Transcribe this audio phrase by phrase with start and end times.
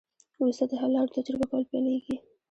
[0.41, 2.15] وروسته د حل لارو تجربه کول پیلیږي.